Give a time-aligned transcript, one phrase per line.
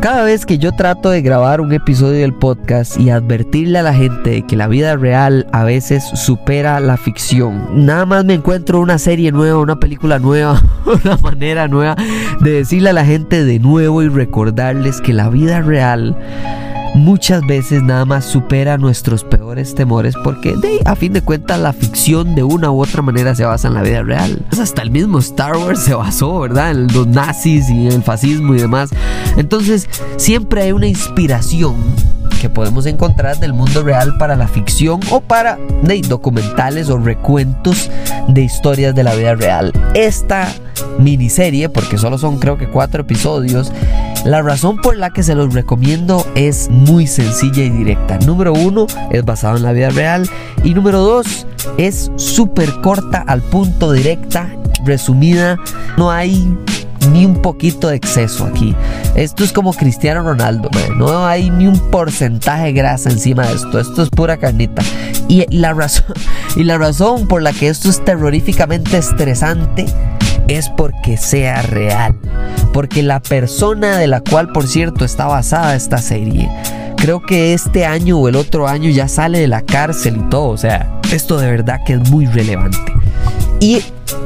[0.00, 3.92] Cada vez que yo trato de grabar un episodio del podcast y advertirle a la
[3.92, 8.80] gente de que la vida real a veces supera la ficción, nada más me encuentro
[8.80, 10.62] una serie nueva, una película nueva,
[11.04, 11.96] una manera nueva
[12.40, 16.16] de decirle a la gente de nuevo y recordarles que la vida real
[16.94, 21.72] muchas veces nada más supera nuestros peores temores porque de, a fin de cuentas la
[21.72, 24.44] ficción de una u otra manera se basa en la vida real.
[24.60, 26.70] Hasta el mismo Star Wars se basó, ¿verdad?
[26.72, 28.90] En los nazis y el fascismo y demás.
[29.36, 31.76] Entonces siempre hay una inspiración
[32.40, 35.58] que podemos encontrar del mundo real para la ficción o para
[36.08, 37.90] documentales o recuentos
[38.28, 39.72] de historias de la vida real.
[39.94, 40.48] Esta
[40.98, 43.72] miniserie, porque solo son creo que cuatro episodios,
[44.24, 48.18] la razón por la que se los recomiendo es muy sencilla y directa.
[48.26, 50.28] Número uno, es basado en la vida real.
[50.62, 51.46] Y número dos,
[51.78, 54.50] es súper corta, al punto, directa,
[54.84, 55.56] resumida.
[55.96, 56.54] No hay
[57.12, 58.76] ni un poquito de exceso aquí.
[59.14, 63.80] Esto es como Cristiano Ronaldo, no hay ni un porcentaje de grasa encima de esto.
[63.80, 64.82] Esto es pura carnita.
[65.28, 66.04] Y la razón,
[66.56, 69.86] y la razón por la que esto es terroríficamente estresante
[70.48, 72.16] es porque sea real.
[72.72, 76.48] Porque la persona de la cual, por cierto, está basada esta serie,
[76.96, 80.48] creo que este año o el otro año ya sale de la cárcel y todo.
[80.48, 82.78] O sea, esto de verdad que es muy relevante.
[83.60, 83.80] Y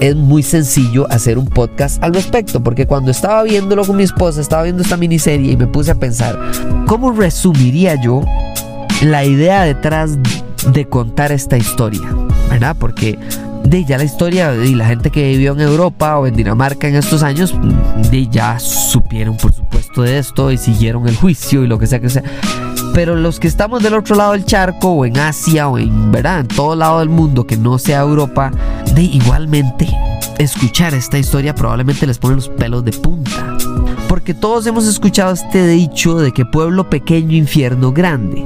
[0.00, 4.40] es muy sencillo hacer un podcast al respecto, porque cuando estaba viéndolo con mi esposa,
[4.40, 6.38] estaba viendo esta miniserie y me puse a pensar,
[6.86, 8.22] ¿cómo resumiría yo
[9.02, 10.18] la idea detrás
[10.72, 12.08] de contar esta historia?
[12.48, 12.76] ¿Verdad?
[12.78, 13.18] Porque
[13.64, 16.96] de ya la historia y la gente que vivió en Europa o en Dinamarca en
[16.96, 17.54] estos años
[18.10, 22.00] de ya supieron por supuesto de esto y siguieron el juicio y lo que sea
[22.00, 22.22] que sea.
[22.94, 26.40] Pero los que estamos del otro lado del charco o en Asia o en verdad
[26.40, 28.50] en todo lado del mundo que no sea Europa
[28.94, 29.88] de igualmente
[30.38, 33.56] escuchar esta historia probablemente les pone los pelos de punta.
[34.08, 38.44] Porque todos hemos escuchado este dicho de que pueblo pequeño infierno grande.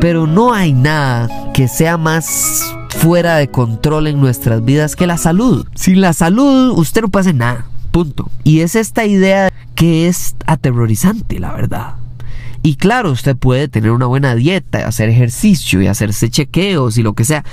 [0.00, 5.18] Pero no hay nada que sea más fuera de control en nuestras vidas que la
[5.18, 5.66] salud.
[5.74, 7.66] Sin la salud usted no puede hacer nada.
[7.92, 8.30] Punto.
[8.42, 11.94] Y es esta idea que es aterrorizante, la verdad.
[12.66, 17.12] Y claro, usted puede tener una buena dieta, hacer ejercicio y hacerse chequeos y lo
[17.12, 17.44] que sea.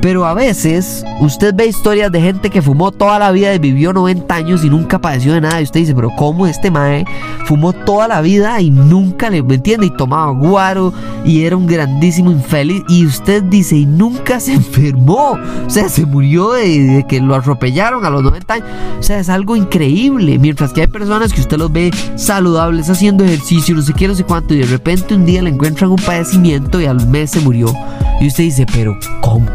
[0.00, 3.92] Pero a veces usted ve historias de gente que fumó toda la vida y vivió
[3.92, 5.60] 90 años y nunca padeció de nada.
[5.60, 7.04] Y usted dice, pero ¿cómo este mae
[7.44, 9.88] fumó toda la vida y nunca le, ¿me entiende?
[9.88, 12.82] Y tomaba guaro y era un grandísimo infeliz.
[12.88, 15.38] Y usted dice, y nunca se enfermó.
[15.66, 18.68] O sea, se murió de, que lo atropellaron a los 90 años.
[18.98, 20.38] O sea, es algo increíble.
[20.38, 24.14] Mientras que hay personas que usted los ve saludables, haciendo ejercicio, no sé qué, no
[24.14, 27.74] sé cuánto de repente un día le encuentran un padecimiento y al mes se murió.
[28.20, 29.46] Y usted dice, pero ¿cómo?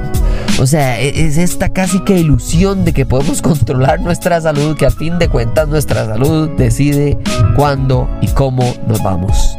[0.59, 4.85] O sea, e-, es esta casi que ilusión de que podemos controlar nuestra salud, que
[4.85, 7.17] a fin de cuentas nuestra salud decide
[7.55, 9.57] cuándo y cómo nos vamos.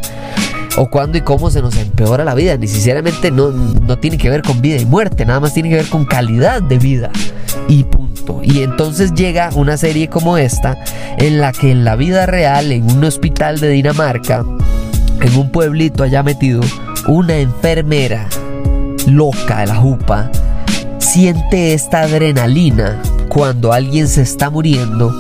[0.77, 2.59] O cuándo y cómo se nos empeora la vida.
[2.59, 5.77] Ni sinceramente no, no tiene que ver con vida y muerte, nada más tiene que
[5.77, 7.11] ver con calidad de vida.
[7.69, 8.43] Y punto.
[8.43, 10.77] Y entonces llega una serie como esta,
[11.17, 14.45] en la que en la vida real, en un hospital de Dinamarca,
[15.21, 16.61] en un pueblito allá metido,
[17.07, 18.29] una enfermera
[19.07, 20.31] loca de la jupa
[20.99, 25.11] siente esta adrenalina cuando alguien se está muriendo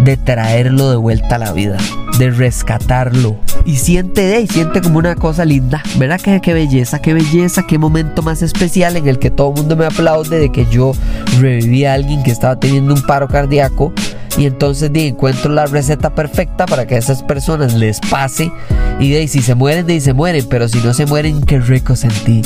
[0.00, 1.78] de traerlo de vuelta a la vida,
[2.18, 3.36] de rescatarlo.
[3.64, 5.82] Y siente, de, siente como una cosa linda.
[5.96, 9.56] ¿Verdad que qué belleza, qué belleza, qué momento más especial en el que todo el
[9.56, 10.92] mundo me aplaude de que yo
[11.40, 13.92] reviví a alguien que estaba teniendo un paro cardíaco
[14.36, 18.50] y entonces de, encuentro la receta perfecta para que a esas personas les pase
[18.98, 21.96] y de si se mueren, de se mueren, pero si no se mueren, qué rico
[21.96, 22.42] sentí.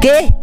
[0.00, 0.34] ¿Qué?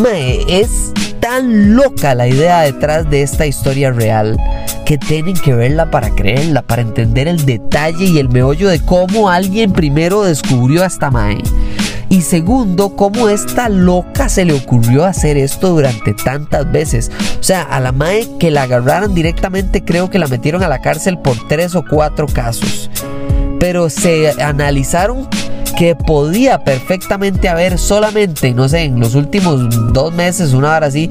[0.00, 4.38] Me, es tan loca la idea detrás de esta historia real
[4.86, 9.28] que tienen que verla para creerla, para entender el detalle y el meollo de cómo
[9.28, 11.42] alguien primero descubrió a esta Mae.
[12.10, 17.10] Y segundo, cómo esta loca se le ocurrió hacer esto durante tantas veces.
[17.38, 20.80] O sea, a la Mae que la agarraron directamente, creo que la metieron a la
[20.80, 22.90] cárcel por tres o cuatro casos.
[23.60, 25.28] Pero se analizaron
[25.76, 31.10] que podía perfectamente haber solamente, no sé, en los últimos dos meses, una hora así,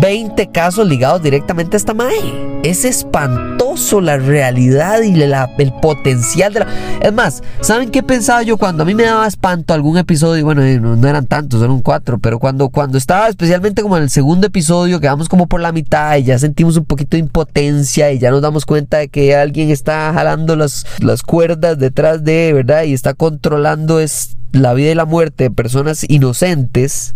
[0.00, 2.60] 20 casos ligados directamente a esta Mae.
[2.62, 3.55] Es espantoso
[4.00, 6.66] la realidad y el potencial de la...
[7.00, 10.44] Es más, ¿saben qué pensaba yo cuando a mí me daba espanto algún episodio?
[10.44, 14.10] Bueno, eh, no, eran tantos, eran cuatro, pero cuando, cuando estaba especialmente como en el
[14.10, 18.12] segundo episodio, que vamos como por la mitad y ya sentimos un poquito de impotencia
[18.12, 22.52] y ya nos damos cuenta de que alguien está jalando las, las cuerdas detrás de,
[22.52, 22.84] ¿verdad?
[22.84, 27.14] Y está controlando es la vida y la muerte de personas inocentes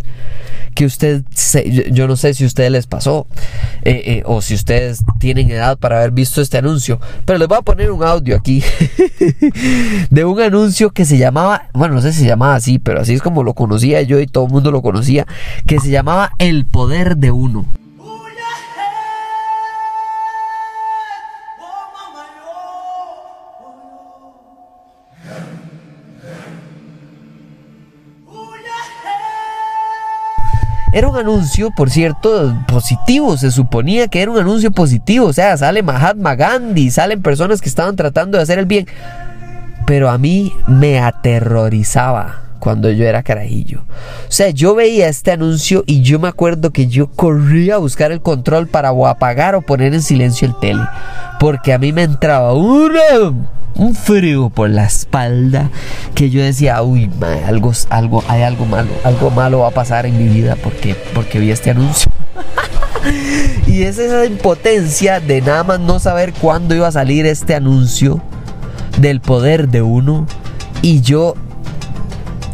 [0.73, 1.23] que usted,
[1.91, 3.27] yo no sé si a ustedes les pasó
[3.83, 7.57] eh, eh, o si ustedes tienen edad para haber visto este anuncio, pero les voy
[7.57, 8.63] a poner un audio aquí
[10.09, 13.13] de un anuncio que se llamaba, bueno, no sé si se llamaba así, pero así
[13.13, 15.27] es como lo conocía yo y todo el mundo lo conocía,
[15.65, 17.65] que se llamaba El Poder de Uno.
[30.93, 33.37] Era un anuncio, por cierto, positivo.
[33.37, 35.27] Se suponía que era un anuncio positivo.
[35.27, 38.87] O sea, sale Mahatma Gandhi, salen personas que estaban tratando de hacer el bien.
[39.87, 43.81] Pero a mí me aterrorizaba cuando yo era carajillo.
[43.81, 48.13] O sea, yo veía este anuncio y yo me acuerdo que yo corría a buscar
[48.13, 50.83] el control para apagar o poner en silencio el tele.
[51.39, 55.71] Porque a mí me entraba un frío por la espalda
[56.13, 57.09] que yo decía, uy,
[57.45, 61.39] algo, algo, hay algo malo, algo malo va a pasar en mi vida porque, porque
[61.39, 62.11] vi este anuncio.
[63.67, 68.21] y es esa impotencia de nada más no saber cuándo iba a salir este anuncio
[68.99, 70.27] del poder de uno.
[70.83, 71.35] Y yo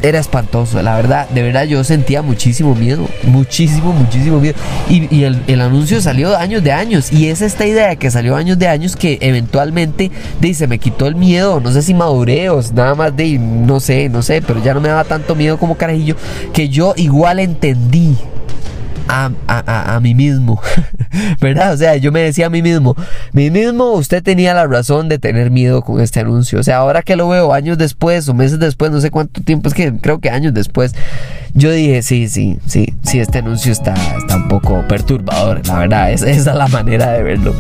[0.02, 4.56] era espantoso, la verdad, de verdad yo sentía muchísimo miedo, muchísimo, muchísimo miedo.
[4.90, 8.68] Y, el, anuncio salió años de años, y es esta idea que salió años de
[8.68, 13.16] años que eventualmente dice, me quitó el miedo, no sé si maduré o nada más
[13.16, 16.16] de, no sé, no sé, pero ya no me daba tanto miedo como carajillo,
[16.54, 18.16] que yo igual entendí
[19.08, 20.62] a, a, a, mí mismo,
[21.42, 21.74] ¿verdad?
[21.74, 22.96] O sea, yo me decía a mí mismo,
[23.32, 26.60] mí mismo, usted tenía la razón de tener miedo con este anuncio.
[26.60, 29.70] O sea, ahora que lo veo años después o meses después, no sé cuánto tiempo,
[29.70, 30.94] es que creo que años después,
[31.54, 36.12] yo dije, sí, sí, sí, sí, este anuncio está, está un poco perturbador, la verdad,
[36.12, 37.54] es, esa es la manera de verlo.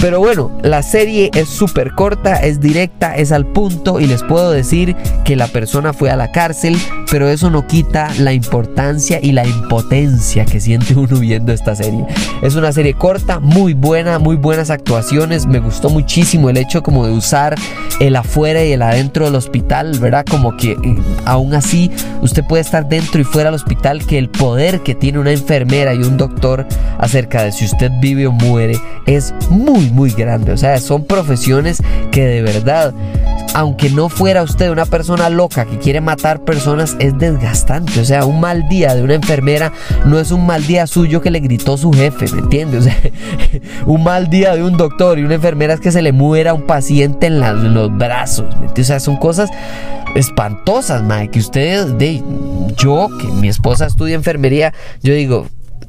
[0.00, 4.50] Pero bueno, la serie es súper corta, es directa, es al punto y les puedo
[4.50, 6.76] decir que la persona fue a la cárcel,
[7.10, 12.04] pero eso no quita la importancia y la impotencia que siente uno viendo esta serie.
[12.42, 17.06] Es una serie corta, muy buena, muy buenas actuaciones, me gustó muchísimo el hecho como
[17.06, 17.54] de usar
[18.00, 20.24] el afuera y el adentro del hospital, ¿verdad?
[20.28, 21.90] Como que eh, aún así
[22.22, 25.94] usted puede estar dentro y fuera del hospital, que el poder que tiene una enfermera
[25.94, 26.66] y un doctor
[26.98, 30.52] acerca de si usted vive o muere es muy, muy grande.
[30.52, 32.92] O sea, son profesiones que de verdad
[33.54, 38.00] aunque no fuera usted una persona loca que quiere matar personas, es desgastante.
[38.00, 39.72] O sea, un mal día de una enfermera
[40.06, 42.78] no es un mal día suyo que le gritó su jefe, ¿me entiende?
[42.78, 42.96] O sea,
[43.86, 46.66] un mal día de un doctor y una enfermera es que se le muera un
[46.66, 48.82] paciente en, los brazos, ¿me entiende?
[48.82, 49.50] O sea, son cosas
[50.14, 52.22] espantosas, madre, que ustedes, de,
[52.76, 54.72] yo, que mi esposa estudia enfermería,
[55.02, 55.46] yo digo,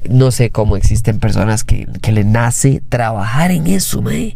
[0.09, 4.36] no sé cómo existen personas que, que le nace trabajar en eso, madre.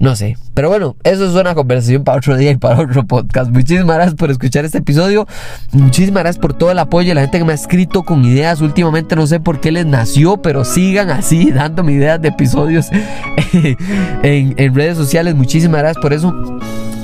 [0.00, 0.38] No sé.
[0.54, 3.50] Pero bueno, eso es una conversación para otro día y para otro podcast.
[3.50, 5.28] Muchísimas gracias por escuchar este episodio.
[5.72, 8.62] Muchísimas gracias por todo el apoyo la gente que me ha escrito con ideas.
[8.62, 12.88] Últimamente no sé por qué les nació, pero sigan así dándome ideas de episodios
[14.22, 15.34] en, en redes sociales.
[15.34, 16.34] Muchísimas gracias por eso.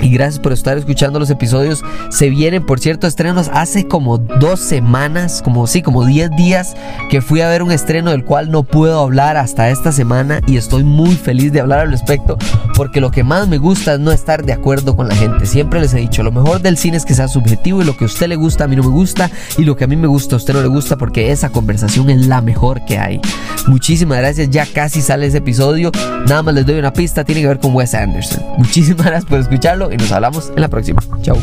[0.00, 1.82] Y gracias por estar escuchando los episodios.
[2.10, 6.76] Se vienen, por cierto, estrenos hace como dos semanas, como sí, como 10 días
[7.11, 10.56] que fui a ver un estreno del cual no puedo hablar hasta esta semana y
[10.56, 12.37] estoy muy feliz de hablar al respecto
[12.76, 15.47] porque lo que más me gusta es no estar de acuerdo con la gente.
[15.47, 18.04] Siempre les he dicho, lo mejor del cine es que sea subjetivo y lo que
[18.04, 20.06] a usted le gusta a mí no me gusta y lo que a mí me
[20.06, 23.21] gusta a usted no le gusta porque esa conversación es la mejor que hay.
[23.66, 25.90] Muchísimas gracias, ya casi sale ese episodio.
[26.26, 28.42] Nada más les doy una pista, tiene que ver con Wes Anderson.
[28.59, 31.03] Muchísimas gracias por escucharlo y nos hablamos en la próxima.
[31.23, 31.37] Chao.